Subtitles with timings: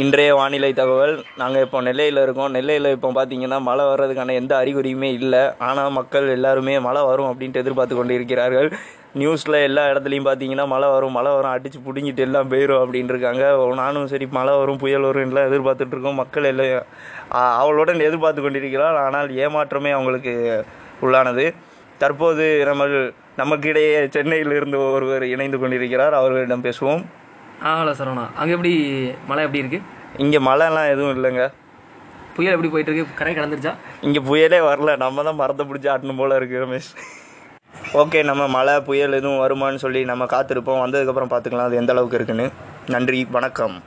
[0.00, 1.12] இன்றைய வானிலை தகவல்.
[1.40, 2.50] நாங்கள் இப்போ நெல்லையில் இருக்கோம்.
[2.56, 5.42] நெல்லையில் இப்போ பார்த்தீங்கன்னா மழை வர்றதுக்கான எந்த அறிகுறியுமே இல்லை.
[5.66, 8.68] ஆனால் மக்கள் எல்லாருமே மழை வரும் அப்படின்ட்டு எதிர்பார்த்து கொண்டு இருக்கிறார்கள்
[9.20, 13.44] நியூஸில் எல்லா இடத்துலையும் பார்த்தீங்கன்னா மழை வரும் மழை வரும் அடித்து பிடிங்கிட்டு எல்லாம் போயிடும் அப்படின்னு இருக்காங்க.
[13.82, 16.88] நானும் சரி மழை வரும் புயல் வரும் எல்லாம் எதிர்பார்த்துட்ருக்கோம் மக்கள் எல்லாம்
[17.60, 20.34] அவளுடன் எதிர்பார்த்து கொண்டிருக்கிறார் ஆனால் ஏமாற்றமே அவங்களுக்கு
[21.06, 21.46] உள்ளானது.
[22.02, 22.84] தற்போது நம்ம
[23.42, 26.16] நமக்கிடையே சென்னையில் இருந்து ஒருவர் இணைந்து கொண்டிருக்கிறார்.
[26.20, 27.04] அவர்களிடம் பேசுவோம்.
[27.64, 28.72] ஆ ஹலோ சரவணா அங்கே எப்படி
[29.28, 29.78] மழை எப்படி இருக்கு?
[30.18, 31.50] இங்கே மழைலாம் எதுவும் இல்லைங்க.
[32.34, 33.72] புயல் எப்படி போயிட்டு இருக்கு கரை கடந்துருச்சா?
[34.06, 34.96] இங்கே புயலே வரல.
[34.96, 36.90] நம்ம தான் மரத்தை பிடிச்சி ஆட்டணும் போல இருக்கு ரமேஷ்.
[38.00, 40.82] ஓகே நம்ம மழை புயல் எதுவும் வருமான்னு சொல்லி நம்ம காத்திருப்போம்.
[40.84, 41.68] வந்ததுக்கப்புறம் பார்த்துக்கலாம்.
[41.70, 42.50] அது எந்த அளவுக்கு இருக்குன்னு.
[42.88, 43.82] நன்றி வணக்கம்.